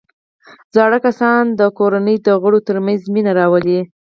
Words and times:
زاړه 0.75 0.99
کسان 1.05 1.43
د 1.59 1.61
کورنۍ 1.77 2.15
د 2.27 2.29
غړو 2.41 2.59
ترمنځ 2.67 3.01
مینه 3.13 3.31
راولي 3.39 3.79